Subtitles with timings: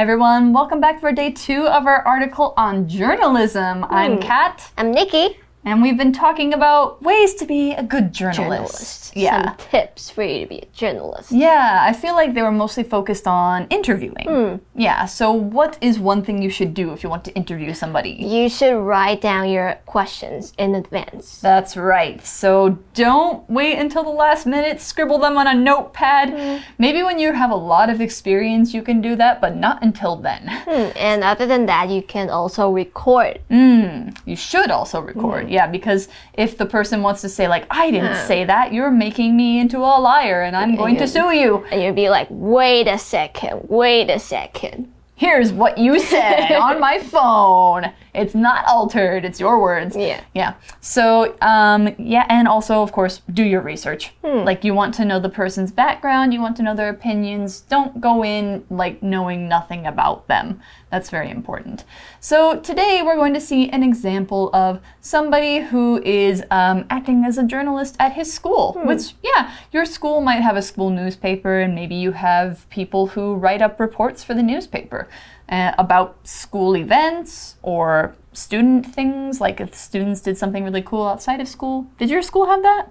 [0.00, 0.54] Hi, everyone.
[0.54, 3.84] Welcome back for day two of our article on journalism.
[3.90, 4.20] I'm hmm.
[4.20, 5.38] Kat, I'm Nikki.
[5.64, 8.36] And we've been talking about ways to be a good journalist.
[8.38, 9.16] Journalist.
[9.16, 9.56] Yeah.
[9.56, 11.32] Some tips for you to be a journalist.
[11.32, 14.26] Yeah, I feel like they were mostly focused on interviewing.
[14.28, 14.56] Hmm.
[14.80, 18.10] Yeah, so what is one thing you should do if you want to interview somebody?
[18.12, 21.40] You should write down your questions in advance.
[21.40, 22.24] That's right.
[22.24, 26.30] So don't wait until the last minute, scribble them on a notepad.
[26.30, 26.62] Hmm.
[26.78, 30.16] Maybe when you have a lot of experience, you can do that, but not until
[30.16, 30.46] then.
[30.48, 33.40] Hmm, And other than that, you can also record.
[33.50, 37.90] Hmm, you should also record, yeah, because if the person wants to say, like, I
[37.90, 41.64] didn't say that, you're making me into a liar and I'm going to sue you.
[41.70, 44.92] And you'd be like, wait a second, wait a second.
[45.20, 47.92] Here's what you said on my phone.
[48.14, 49.94] It's not altered, it's your words.
[49.94, 50.24] Yeah.
[50.34, 50.54] Yeah.
[50.80, 54.12] So, um, yeah, and also, of course, do your research.
[54.22, 57.60] Like, you want to know the person's background, you want to know their opinions.
[57.60, 60.60] Don't go in, like, knowing nothing about them.
[60.90, 61.84] That's very important.
[62.18, 67.36] So, today we're going to see an example of somebody who is um, acting as
[67.36, 71.74] a journalist at his school, which, yeah, your school might have a school newspaper, and
[71.74, 75.08] maybe you have people who write up reports for the newspaper
[75.48, 81.40] uh, about school events or student things, like if students did something really cool outside
[81.40, 81.86] of school.
[81.98, 82.88] Did your school have that?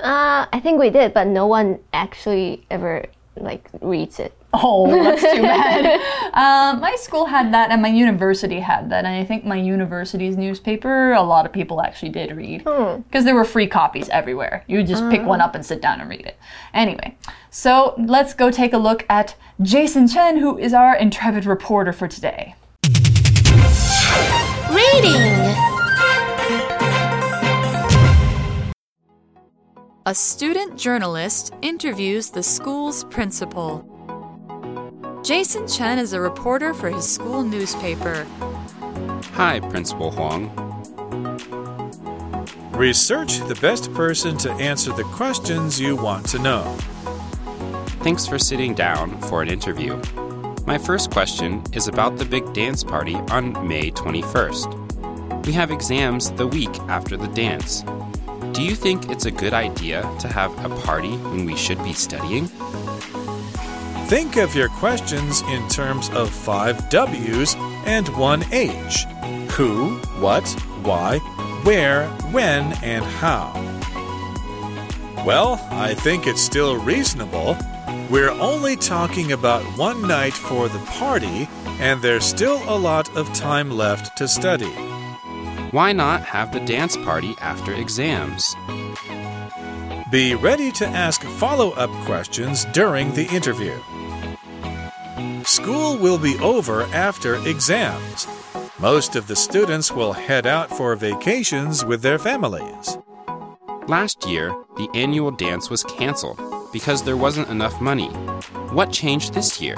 [0.00, 4.32] Uh, I think we did, but no one actually ever like reads it.
[4.58, 6.00] Oh, that's too bad.
[6.32, 9.04] um, my school had that, and my university had that.
[9.04, 13.34] And I think my university's newspaper, a lot of people actually did read because there
[13.34, 14.64] were free copies everywhere.
[14.66, 16.38] You would just pick one up and sit down and read it.
[16.72, 17.16] Anyway,
[17.50, 22.08] so let's go take a look at Jason Chen, who is our intrepid reporter for
[22.08, 22.54] today.
[24.70, 25.54] Reading!
[30.08, 33.84] A student journalist interviews the school's principal.
[35.26, 38.24] Jason Chen is a reporter for his school newspaper.
[39.32, 40.52] Hi, Principal Huang.
[42.70, 46.62] Research the best person to answer the questions you want to know.
[48.04, 50.00] Thanks for sitting down for an interview.
[50.64, 55.44] My first question is about the big dance party on May 21st.
[55.44, 57.82] We have exams the week after the dance.
[58.52, 61.94] Do you think it's a good idea to have a party when we should be
[61.94, 62.48] studying?
[64.08, 67.56] Think of your questions in terms of five W's
[67.86, 69.04] and one H
[69.50, 70.46] who, what,
[70.84, 71.18] why,
[71.64, 73.52] where, when, and how.
[75.26, 77.56] Well, I think it's still reasonable.
[78.08, 81.48] We're only talking about one night for the party,
[81.80, 84.70] and there's still a lot of time left to study.
[85.72, 88.54] Why not have the dance party after exams?
[90.12, 93.76] Be ready to ask follow up questions during the interview.
[95.56, 98.26] School will be over after exams.
[98.78, 102.98] Most of the students will head out for vacations with their families.
[103.88, 106.38] Last year, the annual dance was canceled
[106.74, 108.08] because there wasn't enough money.
[108.76, 109.76] What changed this year?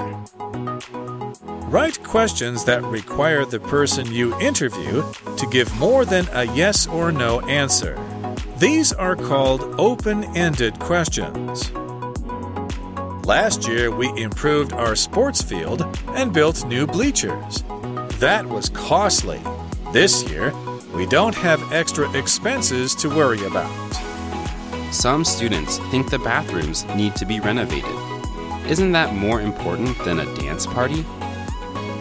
[1.71, 5.01] Write questions that require the person you interview
[5.37, 7.97] to give more than a yes or no answer.
[8.57, 11.71] These are called open ended questions.
[13.29, 15.85] Last year, we improved our sports field
[16.15, 17.63] and built new bleachers.
[18.17, 19.39] That was costly.
[19.93, 20.51] This year,
[20.95, 23.69] we don't have extra expenses to worry about.
[24.91, 27.95] Some students think the bathrooms need to be renovated.
[28.67, 31.05] Isn't that more important than a dance party?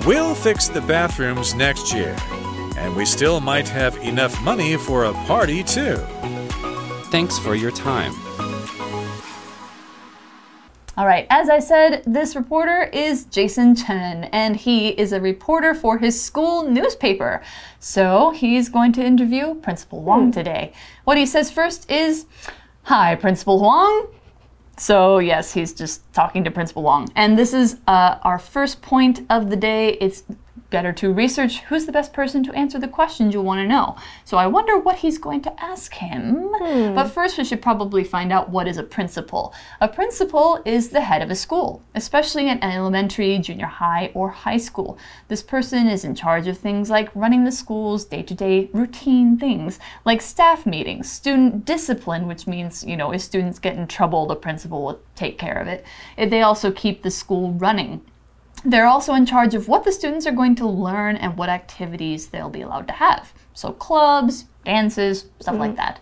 [0.06, 2.16] We'll fix the bathrooms next year,
[2.78, 5.96] and we still might have enough money for a party too.
[7.10, 8.14] Thanks for your time.
[10.98, 15.72] All right, as I said, this reporter is Jason Chen, and he is a reporter
[15.72, 17.40] for his school newspaper.
[17.78, 20.72] So he's going to interview Principal Huang today.
[21.04, 22.26] What he says first is
[22.82, 24.08] Hi, Principal Huang.
[24.76, 27.06] So, yes, he's just talking to Principal Huang.
[27.14, 29.98] And this is uh, our first point of the day.
[30.00, 30.24] It's
[30.70, 33.96] better to research who's the best person to answer the questions you want to know.
[34.24, 36.48] So I wonder what he's going to ask him.
[36.58, 36.94] Hmm.
[36.94, 39.54] But first, we should probably find out what is a principal.
[39.80, 44.56] A principal is the head of a school, especially in elementary, junior high, or high
[44.56, 44.98] school.
[45.28, 49.38] This person is in charge of things like running the school's day to day routine
[49.38, 54.26] things, like staff meetings, student discipline, which means, you know, if students get in trouble,
[54.26, 55.84] the principal will take care of it.
[56.16, 58.02] They also keep the school running.
[58.65, 62.27] They're also in charge of what the students are going to learn and what activities
[62.27, 63.33] they'll be allowed to have.
[63.53, 65.99] So, clubs, dances, stuff like that.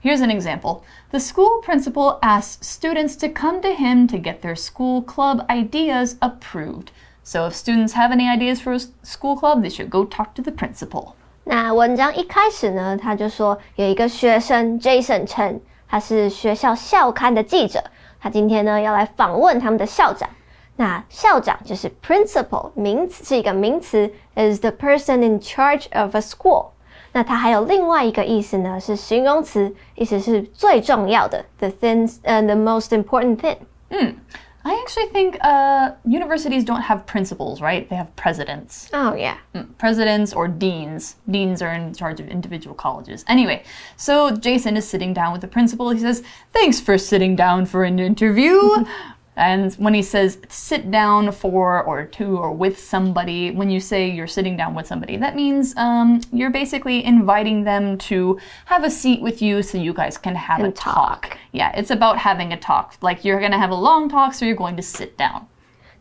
[0.00, 0.84] Here's an example.
[1.10, 6.16] The school principal asks students to come to him to get their school club ideas
[6.20, 6.90] approved.
[7.22, 10.42] So if students have any ideas for a school club, they should go talk to
[10.42, 11.14] the principal.
[11.44, 17.84] 那文章一开始呢，他就说有一个学生 Jason Chen，他是学校校刊的记者，
[18.20, 20.28] 他今天呢要来访问他们的校长。
[20.76, 26.70] 那校长就是 principal，名词是一个名词，is the person in charge of a school。
[27.12, 33.58] 那它还有另外一个意思呢，是形容词，意思是最重要的，the things and the most important thing。
[33.90, 34.16] 嗯。
[34.64, 37.88] I actually think uh, universities don't have principals, right?
[37.88, 38.88] They have presidents.
[38.92, 39.38] Oh, yeah.
[39.56, 41.16] Mm, presidents or deans.
[41.28, 43.24] Deans are in charge of individual colleges.
[43.26, 43.64] Anyway,
[43.96, 45.90] so Jason is sitting down with the principal.
[45.90, 48.84] He says, Thanks for sitting down for an interview.
[49.36, 54.10] And when he says sit down for or to or with somebody, when you say
[54.10, 58.90] you're sitting down with somebody, that means um, you're basically inviting them to have a
[58.90, 61.22] seat with you so you guys can have and a talk.
[61.22, 61.38] talk.
[61.50, 62.92] Yeah, it's about having a talk.
[63.00, 65.46] Like you're going to have a long talk, so you're going to sit down.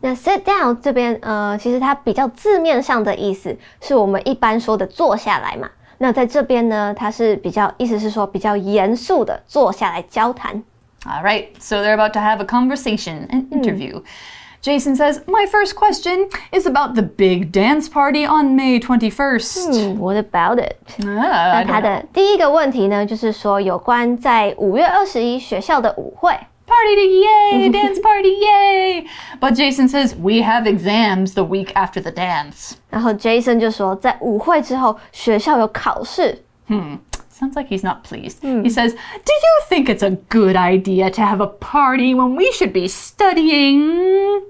[0.02, 5.70] 那 sit down 这边，呃，其实它比较字面上的意思是我们一般说的坐下来嘛。
[6.00, 10.62] 那在这边呢，它是比较意思是说比较严肃的坐下来交谈。
[11.06, 14.02] all right, so they're about to have a conversation, an interview.
[14.62, 19.96] Jason says, My first question is about the big dance party on May 21st.
[19.96, 20.78] Hmm, what about it?
[21.00, 26.38] Ah, 那他的第一个问题呢，就是说有关在五月二十一学校的舞会。
[26.68, 29.06] Party yay, dance party yay!
[29.42, 32.74] But Jason says we have exams the week after the dance.
[32.90, 36.44] 然后 Jason 就说，在舞会之后学校有考试。
[36.70, 37.00] Hmm.
[37.37, 38.41] Sounds like he's not pleased.
[38.41, 38.69] He hmm.
[38.69, 42.73] says, Do you think it's a good idea to have a party when we should
[42.73, 44.43] be studying?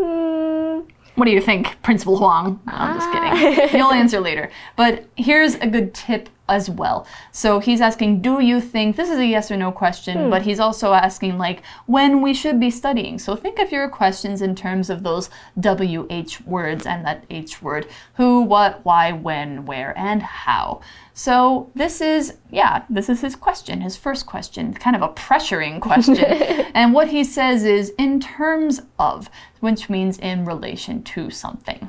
[0.00, 0.82] Hmm.
[1.16, 2.60] What do you think, Principal Huang?
[2.66, 3.68] No, I'm just kidding.
[3.68, 3.76] Ah.
[3.76, 4.48] You'll answer later.
[4.76, 7.04] But here's a good tip as well.
[7.32, 10.30] So he's asking, Do you think this is a yes or no question, hmm.
[10.30, 13.18] but he's also asking, like, when we should be studying.
[13.18, 17.88] So think of your questions in terms of those WH words and that H word
[18.14, 20.80] who, what, why, when, where, and how.
[21.13, 25.81] So this is, yeah, this is his question, his first question, kind of a pressuring
[25.81, 26.25] question.
[26.73, 29.29] and what he says is in terms of,
[29.59, 31.79] which means in relation to something.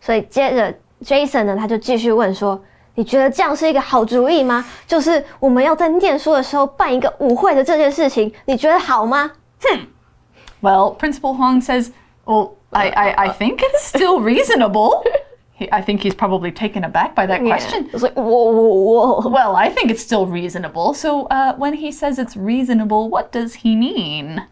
[0.00, 0.74] 所以接着
[1.04, 4.64] Jason 呢，他就继续问说：“你觉得这样是一个好主意吗？
[4.86, 9.30] 就是我们要在念书的时候办一个舞会的这件事情，你觉得好吗？”
[10.62, 11.90] Well, Principal Huang says,
[12.24, 15.04] well, I, I, I think it's still reasonable.
[15.55, 17.85] He, I think he's probably taken aback by that question.
[17.85, 17.91] Yeah.
[17.93, 19.29] It's like whoa, whoa, whoa.
[19.29, 20.93] Well, I think it's still reasonable.
[20.93, 24.47] So, uh, when he says it's reasonable, what does he mean?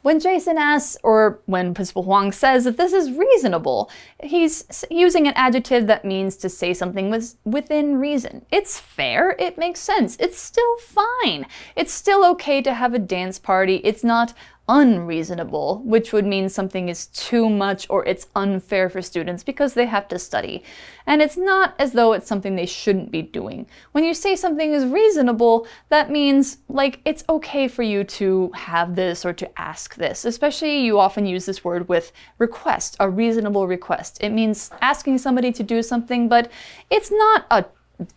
[0.00, 3.90] When Jason asks, or when Principal Huang says that this is reasonable,
[4.22, 8.44] he's using an adjective that means to say something was within reason.
[8.50, 11.46] It's fair, it makes sense, it's still fine.
[11.74, 13.76] It's still okay to have a dance party.
[13.76, 14.34] It's not
[14.68, 19.86] unreasonable, which would mean something is too much or it's unfair for students because they
[19.86, 20.62] have to study.
[21.06, 23.66] And it's not as though it's something they shouldn't be doing.
[23.92, 28.96] When you say something is reasonable, that means like it's okay for you to have
[28.96, 30.24] this or to ask this.
[30.24, 34.18] Especially you often use this word with request, a reasonable request.
[34.22, 36.50] It means asking somebody to do something, but
[36.90, 37.66] it's not a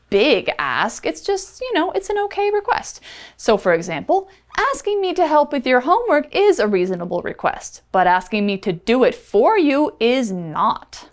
[0.09, 1.05] big ask.
[1.05, 3.01] It's just, you know, it's an okay request.
[3.35, 8.06] So, for example, asking me to help with your homework is a reasonable request, but
[8.06, 11.06] asking me to do it for you is not.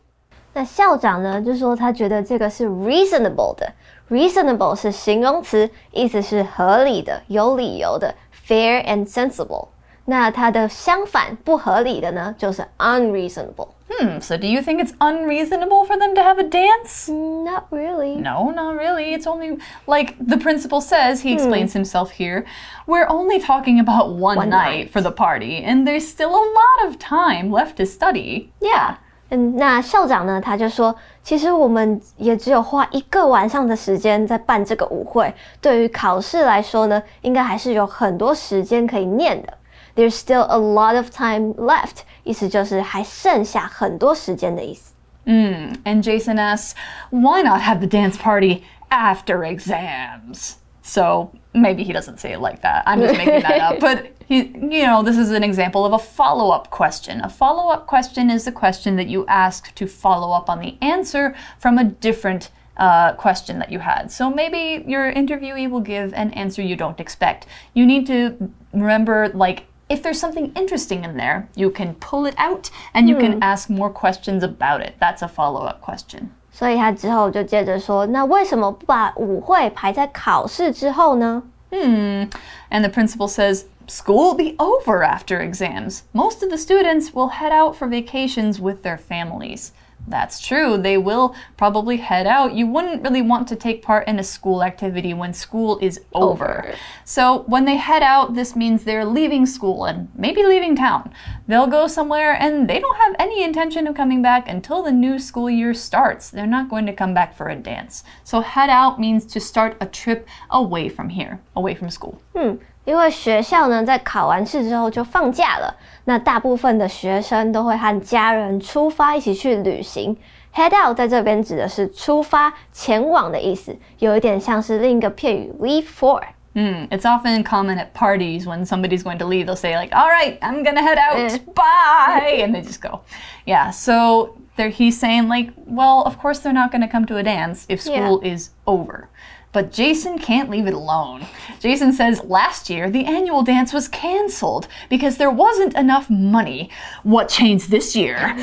[0.54, 3.72] 那校长呢，就说他觉得这个是 reasonable 的，
[4.10, 8.16] reasonable 是形容词，意思是合理的、有理由的，
[8.48, 9.68] fair and sensible。
[10.06, 13.70] 那它的相反，不合理的呢，就是 unreasonable。
[13.90, 17.12] Hmm, so do you think it's unreasonable for them to have a dance?
[17.12, 18.16] Not really.
[18.22, 19.14] No, not really.
[19.14, 22.46] It's only like the principal says, he explains himself here.
[22.86, 24.92] We're only talking about one, One night, night.
[24.92, 28.50] for the party, and there's still a lot of time left to study.
[28.60, 28.98] Yeah.
[29.32, 39.54] 嗯，那校长呢，他就说，其实我们也只有花一个晚上的时间在办这个舞会，对于考试来说呢，应该还是有很多时间可以念的。
[39.96, 44.94] There's still a lot of time left，意思就是还剩下很多时间的意思。
[45.26, 46.74] Mm, and Jason asks,
[47.12, 50.56] why not have the dance party after exams?
[50.82, 52.84] So maybe he doesn't say it like that.
[52.88, 53.80] I'm just making that up.
[53.80, 57.22] But he, you know, this is an example of a follow-up question.
[57.22, 61.36] A follow-up question is the question that you ask to follow up on the answer
[61.60, 64.12] from a different uh, question that you had.
[64.12, 67.46] So maybe your interviewee will give an answer you don't expect.
[67.76, 72.36] You need to remember, like, if there's something interesting in there, you can pull it
[72.38, 74.94] out and you can ask more questions about it.
[75.00, 76.30] That's a follow-up question.
[76.52, 81.44] 所以他之后就接着说，那为什么不把舞会排在考试之后呢？
[81.72, 82.30] Hmm.
[82.70, 86.02] And the principal says, school will be over after exams.
[86.12, 89.70] Most of the students will head out for vacations with their families.
[90.07, 90.77] That's true.
[90.77, 92.55] They will probably head out.
[92.55, 96.35] You wouldn't really want to take part in a school activity when school is over.
[96.35, 96.75] Over.
[97.05, 101.13] So, when they head out, this means they're leaving school and maybe leaving town.
[101.47, 105.19] They'll go somewhere and they don't have any intention of coming back until the new
[105.19, 106.31] school year starts.
[106.31, 108.05] They're not going to come back for a dance.
[108.25, 112.21] So, head out means to start a trip away from here, away from school.
[112.35, 115.76] 嗯，因为学校呢在考完试之后就放假了，
[116.06, 120.18] 那大部分的学生都会和家人出发一起去旅行。
[120.54, 126.22] Head out 在这边指的是出发、前往的意思，有一点像是另一个片语 leave for。
[126.56, 130.10] Mm, it's often common at parties when somebody's going to leave, they'll say, like, all
[130.10, 133.02] right, I'm gonna head out, bye, and they just go.
[133.46, 137.24] Yeah, so there he's saying, like, well, of course they're not gonna come to a
[137.24, 139.10] dance if school is over.
[139.55, 141.27] But Jason can't leave it alone.
[141.61, 146.69] Jason says last year the annual dance was canceled because there wasn't enough money.
[147.05, 148.37] What changed this year?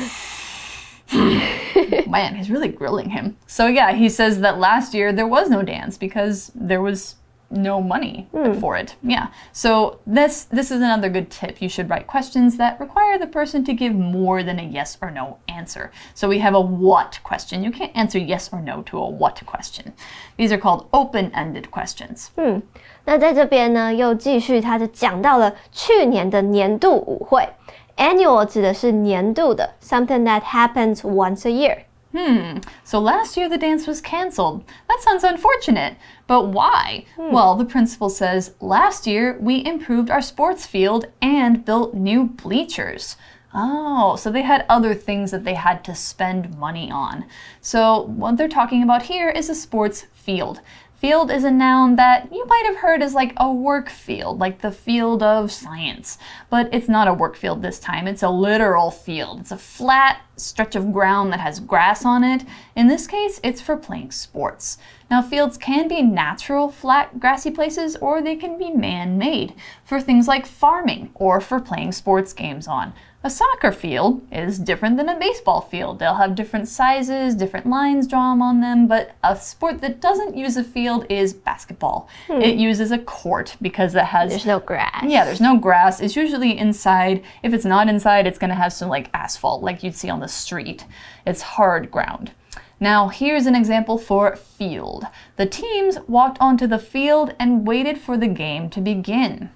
[1.12, 3.36] Man, he's really grilling him.
[3.46, 7.16] So, yeah, he says that last year there was no dance because there was
[7.51, 8.27] no money
[8.59, 8.97] for it.
[9.01, 9.27] Yeah.
[9.53, 11.61] So this this is another good tip.
[11.61, 15.09] You should write questions that require the person to give more than a yes or
[15.11, 15.91] no answer.
[16.13, 17.63] So we have a what question.
[17.63, 19.93] You can't answer yes or no to a what question.
[20.35, 22.31] These are called open-ended questions.
[23.05, 27.47] 那在这边呢，又继续，他就讲到了去年的年度舞会。
[27.95, 31.77] Annual 指的是年度的，something that happens once a year。
[32.14, 32.58] Hmm.
[32.84, 34.64] So last year the dance was canceled.
[34.88, 35.96] That sounds unfortunate.
[36.26, 37.06] But why?
[37.16, 43.16] Well, the principal says last year we improved our sports field and built new bleachers.
[43.54, 47.26] Oh, so they had other things that they had to spend money on.
[47.60, 50.60] So what they're talking about here is a sports field.
[51.02, 54.60] Field is a noun that you might have heard as like a work field, like
[54.60, 56.16] the field of science.
[56.48, 59.40] But it's not a work field this time, it's a literal field.
[59.40, 62.44] It's a flat stretch of ground that has grass on it.
[62.76, 64.78] In this case, it's for playing sports.
[65.12, 69.52] Now, fields can be natural, flat, grassy places, or they can be man made
[69.84, 72.94] for things like farming or for playing sports games on.
[73.22, 75.98] A soccer field is different than a baseball field.
[75.98, 80.56] They'll have different sizes, different lines drawn on them, but a sport that doesn't use
[80.56, 82.08] a field is basketball.
[82.26, 82.40] Hmm.
[82.40, 85.04] It uses a court because it has There's no grass.
[85.06, 86.00] yeah, there's no grass.
[86.00, 87.22] It's usually inside.
[87.42, 90.20] If it's not inside, it's going to have some like asphalt like you'd see on
[90.20, 90.86] the street.
[91.26, 92.32] It's hard ground.
[92.82, 95.06] Now, here's an example for field.
[95.36, 99.50] The teams walked onto the field and waited for the game to begin.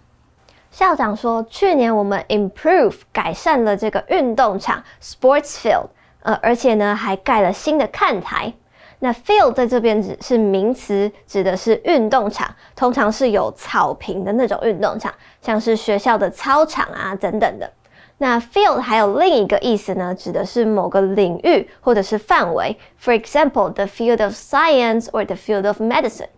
[0.70, 5.88] 校长说，去年我们 improve 改善了这个运动场 sports field，
[6.22, 8.52] 呃，而且呢还盖了新的看台。
[9.00, 17.68] 那 field 在这边指是名词，指的是运动场，通常是有草坪的那种运动场，像是学校的操场啊等等的。
[18.17, 22.77] 那 field 还有另一个意思呢，指的是某个领域或者是范围。
[22.99, 26.29] For example, the field of science or the field of medicine.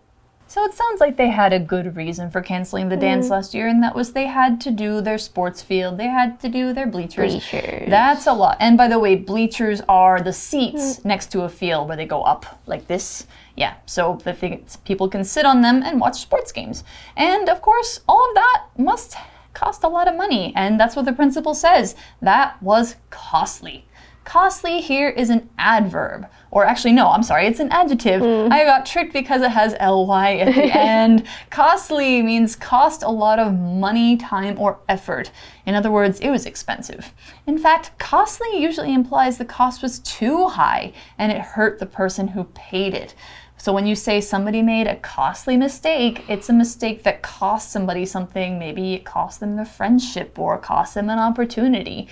[0.46, 3.66] So it sounds like they had a good reason for canceling the dance last year,
[3.66, 6.86] and that was they had to do their sports field, they had to do their
[6.86, 7.32] bleachers.
[7.32, 7.88] Bleachers.
[7.88, 8.58] That's a lot.
[8.60, 12.22] And by the way, bleachers are the seats next to a field where they go
[12.22, 13.26] up like this.
[13.56, 16.84] Yeah, so that they, people can sit on them and watch sports games.
[17.16, 19.16] And of course, all of that must
[19.59, 21.93] cost a lot of money, and that's what the principal says.
[22.21, 23.85] That was costly.
[24.23, 26.27] Costly here is an adverb.
[26.51, 28.21] Or actually, no, I'm sorry, it's an adjective.
[28.21, 28.51] Mm.
[28.51, 31.25] I got tricked because it has ly at the end.
[31.49, 35.29] Costly means cost a lot of money, time, or effort.
[35.65, 37.13] In other words, it was expensive.
[37.45, 42.29] In fact, costly usually implies the cost was too high and it hurt the person
[42.29, 43.13] who paid it.
[43.58, 48.04] So when you say somebody made a costly mistake, it's a mistake that cost somebody
[48.04, 48.58] something.
[48.58, 52.08] Maybe it cost them their friendship or cost them an opportunity.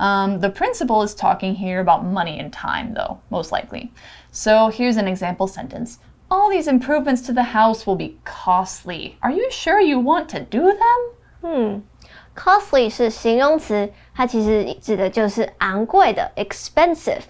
[0.00, 3.92] Um, the principal is talking here about money and time, though, most likely.
[4.32, 5.98] So here's an example sentence.
[6.28, 9.16] All these improvements to the house will be costly.
[9.22, 10.76] Are you sure you want to do
[11.42, 11.82] them?
[12.34, 17.22] Costly 是形容词，它其实指的就是昂贵的 expensive。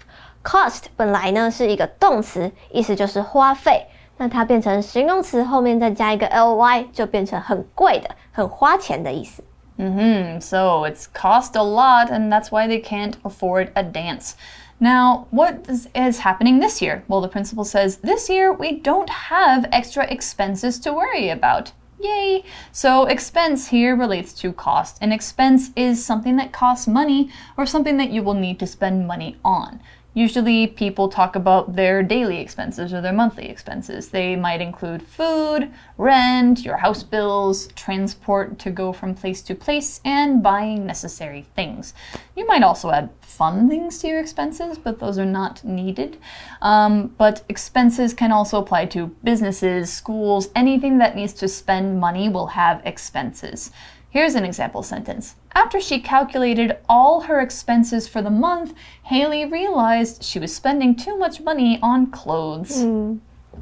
[0.43, 3.87] Cost 本来呢是一个动词，意思就是花费。
[4.17, 9.43] 那它变成形容词后面再加一个 ly，就变成很贵的、很花钱的意思。
[9.77, 14.31] hmm So it's cost a lot, and that's why they can't afford a dance.
[14.79, 17.03] Now, what is, is happening this year?
[17.07, 21.73] Well, the principal says this year we don't have extra expenses to worry about.
[21.99, 22.43] Yay!
[22.71, 24.97] So, expense here relates to cost.
[25.01, 29.07] An expense is something that costs money or something that you will need to spend
[29.07, 29.79] money on.
[30.14, 34.08] Usually, people talk about their daily expenses or their monthly expenses.
[34.08, 40.02] They might include food, rent, your house bills, transport to go from place to place,
[40.04, 41.94] and buying necessary things.
[42.36, 46.18] You might also add fun things to your expenses, but those are not needed.
[46.60, 52.28] Um, but expenses can also apply to businesses, schools, anything that needs to spend money
[52.28, 53.70] will have expenses.
[54.12, 55.36] Here's an example sentence.
[55.54, 61.16] After she calculated all her expenses for the month, Haley realized she was spending too
[61.16, 62.82] much money on clothes.
[62.82, 63.16] Hmm.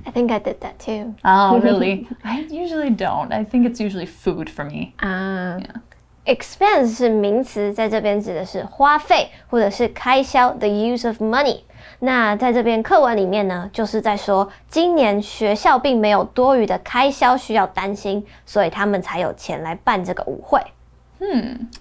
[0.05, 1.15] I think I did that too.
[1.25, 2.09] Oh, really?
[2.25, 3.33] I usually don't.
[3.33, 4.97] I think it's usually food for me.
[5.01, 5.59] Ah.
[5.59, 5.83] 啊、
[6.30, 11.62] expense 是名词，在这边指的是花费或者是开销，the use of money。
[12.00, 20.60] 那在这边课文里面呢，就是在说，今年学校并没有多余的开销需要担心，所以他们才有钱来办这个舞会。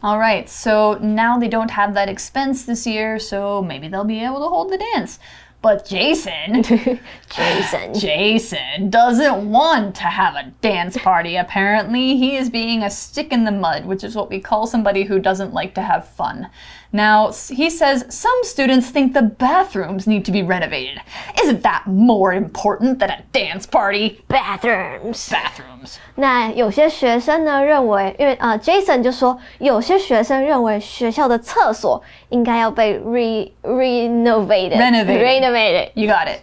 [0.01, 4.25] All right, so now they don't have that expense this year, so maybe they'll be
[4.25, 5.17] able to hold the dance.
[5.62, 6.64] But Jason,
[7.36, 12.16] Jason，Jason doesn't want to have a dance party, apparently.
[12.16, 15.20] He is being a stick in the mud, which is what we call somebody who
[15.20, 16.50] doesn't like to have fun.
[16.93, 21.01] Now, s- he says some students think the bathrooms need to be renovated.
[21.43, 24.21] Isn't that more important than a dance party?
[24.29, 25.29] bathrooms。
[25.29, 25.97] Bathrooms.
[26.15, 36.43] 那有些学生呢认为，因为呃，Jason 就说，有些学生认为学校的厕所应该要被 re renovated Renovated renovated ，You got it.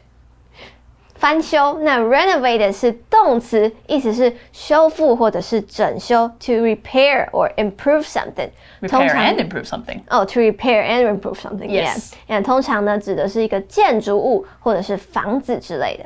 [1.16, 1.80] 翻修。
[1.82, 8.50] 那 renovated 是动词，意思是修复或者是整修，to repair or improve something。
[8.88, 10.02] 通 Repair 常 and improve something.
[10.10, 11.68] 哦、t o repair and improve something。
[11.68, 12.12] Yes.
[12.12, 12.16] Yeah.
[12.28, 16.06] 那通常呢指的是一个建筑物或者是房子之类的。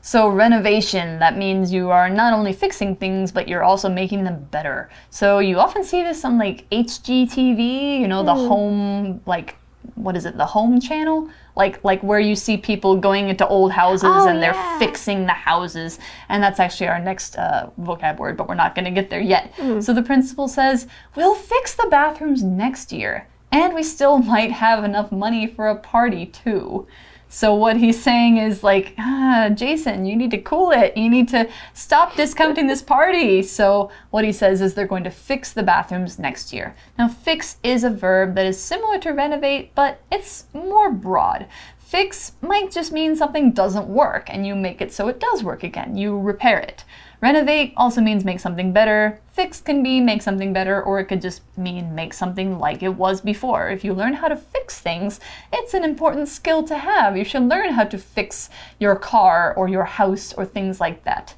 [0.00, 4.48] So, renovation, that means you are not only fixing things, but you're also making them
[4.50, 4.88] better.
[5.10, 9.56] So, you often see this on like HGTV, you know, the home, like,
[9.95, 11.29] what is it, the home channel?
[11.55, 14.79] Like, like where you see people going into old houses Oh, and they're yeah.
[14.79, 15.99] fixing the houses.
[16.29, 19.21] And that's actually our next uh, vocab word, but we're not going to get there
[19.21, 19.53] yet.
[19.79, 23.27] So, the principal says, We'll fix the bathrooms next year.
[23.55, 26.87] And we still might have enough money for a party, too.
[27.29, 30.95] So what he's saying is like, ah, Jason, you need to cool it.
[30.95, 33.41] You need to stop discounting this party.
[33.41, 36.75] So what he says is they're going to fix the bathrooms next year.
[36.97, 41.47] Now, fix is a verb that is similar to renovate, but it's more broad.
[41.77, 45.63] Fix might just mean something doesn't work and you make it so it does work
[45.63, 45.95] again.
[45.95, 46.83] You repair it.
[47.20, 49.20] Renovate also means make something better.
[49.26, 52.96] Fix can be make something better, or it could just mean make something like it
[52.96, 53.68] was before.
[53.68, 55.20] If you learn how to fix things,
[55.52, 57.16] it's an important skill to have.
[57.16, 58.48] You should learn how to fix
[58.78, 61.34] your car or your house or things like that.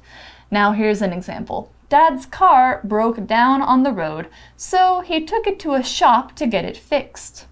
[0.49, 1.71] Now, here's an example.
[1.89, 6.47] Dad's car broke down on the road, so he took it to a shop to
[6.47, 7.45] get it fixed.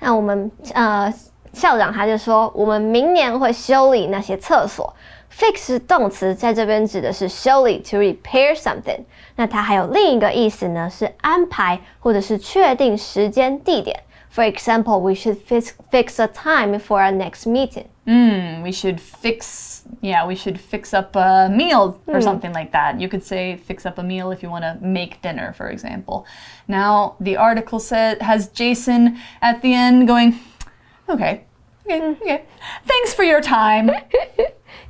[0.00, 1.12] 那我们呃
[1.52, 4.94] 校长他就说，我们明年会修理那些厕所。
[5.32, 9.00] Fix 是动词，在这边指的是修理，to repair something。
[9.34, 14.00] 那它还有另一个意思呢，是安排或者是确定时间地点。
[14.32, 17.86] For example, we should fix fix a time for our next meeting.
[18.04, 23.00] Hmm, we should fix, yeah, we should fix up a meal or something like that.
[23.00, 26.26] You could say fix up a meal if you want to make dinner, for example.
[26.68, 30.34] Now, the article said has Jason at the end going,
[31.09, 31.45] okay,
[31.85, 32.21] okay, mm.
[32.21, 32.45] okay.
[32.85, 33.91] Thanks for your time.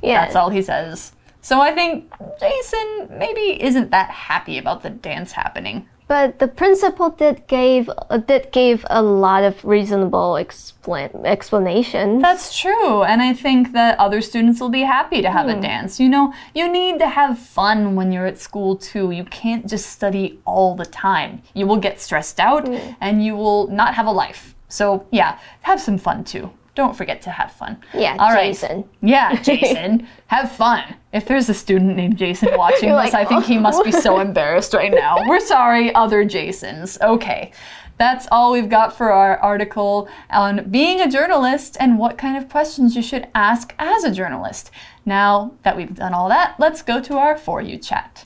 [0.02, 0.24] Yeah.
[0.24, 1.12] That's all he says.
[1.42, 5.88] So I think Jason maybe isn't that happy about the dance happening.
[6.06, 12.20] But the principal did gave uh, did give a lot of reasonable explain explanations.
[12.20, 15.60] That's true, and I think that other students will be happy to have a hmm.
[15.60, 16.00] dance.
[16.00, 19.12] You know, you need to have fun when you're at school too.
[19.12, 21.42] You can't just study all the time.
[21.54, 22.94] You will get stressed out hmm.
[23.00, 24.56] and you will not have a life.
[24.70, 26.50] So, yeah, have some fun too.
[26.74, 27.82] Don't forget to have fun.
[27.92, 28.54] Yeah, All right.
[28.54, 28.88] Jason.
[29.02, 30.96] Yeah, Jason, have fun.
[31.12, 33.60] If there's a student named Jason watching You're this, like, I think he oh.
[33.60, 35.28] must be "Oh." so embarrassed right now.
[35.28, 36.98] We're sorry, other Jasons.
[37.02, 37.52] Okay.
[37.98, 42.48] That's all we've got for our article on being a journalist and what kind of
[42.48, 44.70] questions you should ask as a journalist.
[45.04, 48.24] Now that we've done all that, let's go to our For You chat.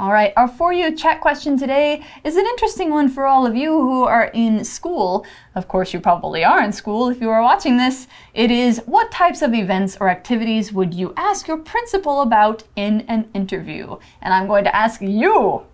[0.00, 3.54] All right, our For You chat question today is an interesting one for all of
[3.54, 5.26] you who are in school.
[5.54, 8.08] Of course, you probably are in school if you are watching this.
[8.32, 13.02] It is what types of events or activities would you ask your principal about in
[13.08, 13.98] an interview?
[14.22, 15.66] And I'm going to ask you.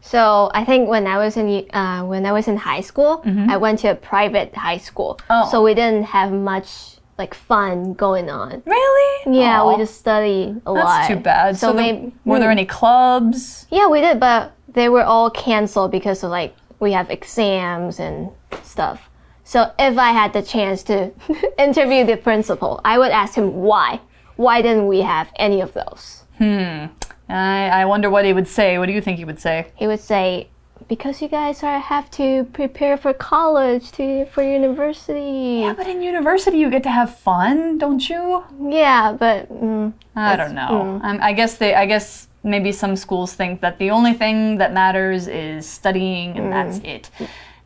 [0.00, 3.56] So I think when I was in uh, when I was in high school, I
[3.56, 5.18] went to a private high school.
[5.28, 5.50] Oh.
[5.50, 8.62] So we didn't have much like fun going on.
[8.66, 9.38] Really?
[9.40, 10.84] Yeah, Aw, we just study a lot.
[10.84, 11.56] That's too bad.
[11.58, 13.66] So, there- maybe were there any clubs?
[13.70, 18.30] Yeah, we did, but they were all canceled because of like we have exams and
[18.62, 19.08] stuff.
[19.44, 21.10] So if I had the chance to
[21.58, 24.00] interview the principal, I would ask him why.
[24.36, 26.24] Why didn't we have any of those?
[26.38, 26.86] Hmm.
[27.28, 28.78] I, I wonder what he would say.
[28.78, 29.66] What do you think he would say?
[29.76, 30.49] He would say,
[30.88, 35.62] because you guys are have to prepare for college, to for university.
[35.62, 38.44] Yeah, but in university you get to have fun, don't you?
[38.68, 41.00] Yeah, but mm, I don't know.
[41.02, 41.74] Um, I guess they.
[41.74, 46.52] I guess maybe some schools think that the only thing that matters is studying, and
[46.52, 47.10] that's it.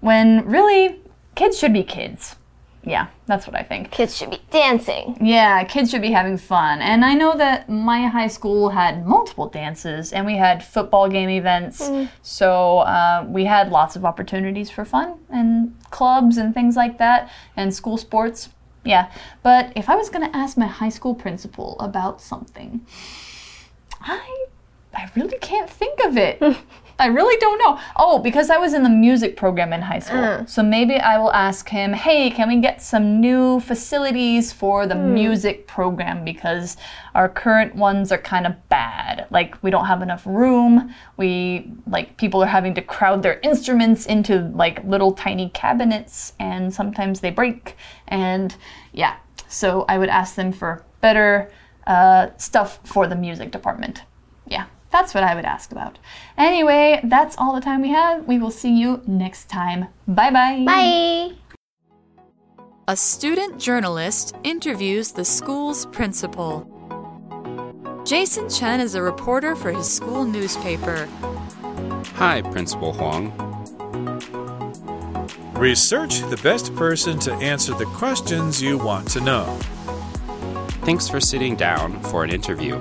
[0.00, 1.00] When really,
[1.34, 2.36] kids should be kids.
[2.86, 3.90] Yeah, that's what I think.
[3.90, 5.16] kids should be dancing.
[5.20, 6.80] Yeah, kids should be having fun.
[6.82, 11.30] And I know that my high school had multiple dances and we had football game
[11.30, 11.90] events.
[12.22, 17.30] So uh, we had lots of opportunities for fun and clubs and things like that
[17.56, 18.50] and school sports.
[18.84, 19.10] Yeah.
[19.42, 22.86] But if I was going to ask my high school principal about something,
[24.00, 24.46] I,
[24.94, 26.42] I really can't think of it.
[27.04, 27.78] I really don't know.
[27.96, 30.46] Oh, because I was in the music program in high school.
[30.46, 34.94] So maybe I will ask him, hey, can we get some new facilities for the
[34.94, 36.24] music program?
[36.24, 36.78] Because
[37.14, 39.26] our current ones are kind of bad.
[39.30, 40.94] Like, we don't have enough room.
[41.18, 46.72] We, like, people are having to crowd their instruments into, like, little tiny cabinets, and
[46.72, 47.76] sometimes they break.
[48.08, 48.56] And
[48.92, 51.50] yeah, so I would ask them for better
[51.86, 54.04] uh, stuff for the music department.
[54.46, 55.98] Yeah, that's what I would ask about.
[56.38, 58.28] Anyway, that's all the time we have.
[58.28, 59.88] We will see you next time.
[60.06, 60.64] Bye bye.
[60.64, 61.32] Bye.
[62.86, 66.70] A student journalist interviews the school's principal.
[68.04, 71.08] Jason Chen is a reporter for his school newspaper.
[72.14, 73.32] Hi, Principal Huang.
[75.54, 79.58] Research the best person to answer the questions you want to know.
[80.84, 82.80] Thanks for sitting down for an interview.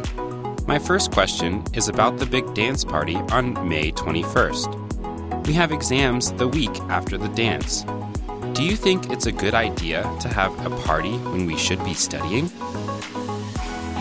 [0.66, 5.46] My first question is about the big dance party on May 21st.
[5.46, 7.86] We have exams the week after the dance.
[8.54, 11.94] Do you think it's a good idea to have a party when we should be
[11.94, 12.48] studying?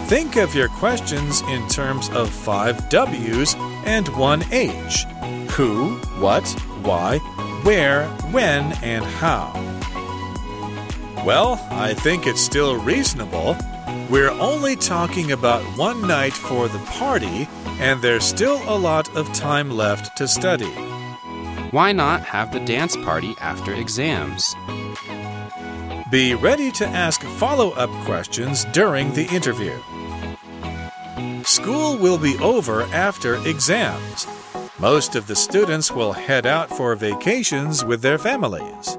[0.07, 5.05] Think of your questions in terms of five W's and one H
[5.53, 6.49] who, what,
[6.83, 7.19] why,
[7.65, 9.53] where, when, and how.
[11.27, 13.57] Well, I think it's still reasonable.
[14.13, 17.49] We're only talking about one night for the party,
[17.81, 20.71] and there's still a lot of time left to study.
[21.71, 24.55] Why not have the dance party after exams?
[26.11, 29.81] Be ready to ask follow up questions during the interview.
[31.43, 34.27] School will be over after exams.
[34.79, 38.99] Most of the students will head out for vacations with their families.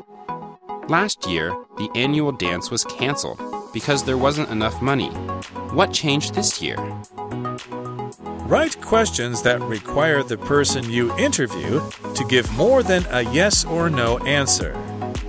[0.90, 5.10] Last year, the annual dance was canceled because there wasn't enough money.
[5.74, 6.78] What changed this year?
[8.46, 11.82] Write questions that require the person you interview
[12.14, 14.78] to give more than a yes or no answer.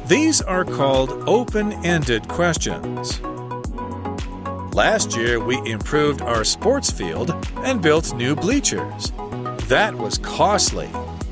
[0.07, 3.21] These are called open ended questions.
[4.75, 9.13] Last year, we improved our sports field and built new bleachers.
[9.69, 10.91] That was costly.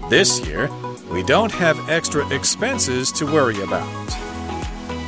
[0.09, 0.71] This year,
[1.11, 4.32] we don't have extra expenses to worry about.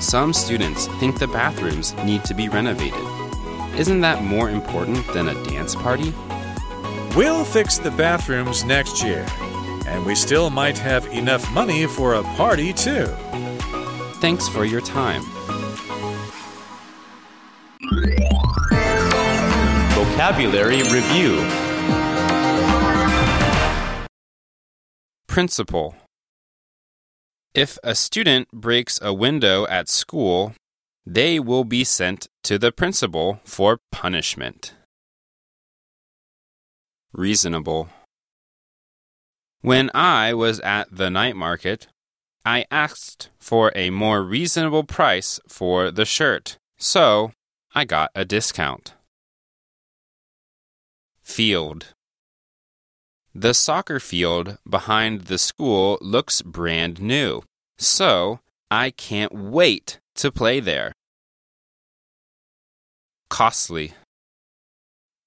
[0.04, 3.02] Some students think the bathrooms need to be renovated.
[3.74, 6.12] Isn't that more important than a dance party?
[7.16, 9.26] We'll fix the bathrooms next year,
[9.86, 13.06] and we still might have enough money for a party too.
[14.20, 15.22] Thanks for your time.
[19.94, 21.40] Vocabulary Review
[25.26, 25.96] Principal.
[27.54, 30.54] If a student breaks a window at school,
[31.06, 34.74] they will be sent to the principal for punishment.
[37.12, 37.90] Reasonable.
[39.60, 41.86] When I was at the night market,
[42.44, 47.30] I asked for a more reasonable price for the shirt, so
[47.72, 48.94] I got a discount.
[51.22, 51.94] Field.
[53.36, 57.42] The soccer field behind the school looks brand new,
[57.76, 58.38] so
[58.70, 60.92] I can't wait to play there.
[63.28, 63.94] Costly.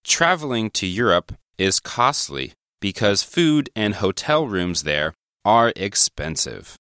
[0.05, 6.77] Traveling to Europe is costly because food and hotel rooms there are expensive.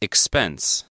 [0.00, 0.86] Expense.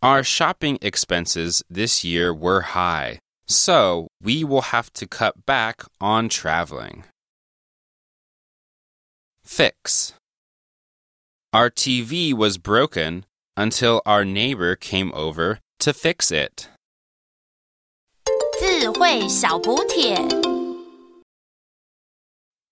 [0.00, 6.28] Our shopping expenses this year were high, so, we will have to cut back on
[6.28, 7.04] traveling.
[9.44, 10.14] Fix.
[11.52, 13.26] Our TV was broken
[13.56, 16.68] until our neighbor came over to fix it.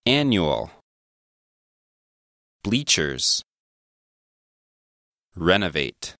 [0.06, 0.70] Annual
[2.62, 3.42] Bleachers
[5.36, 6.14] Renovate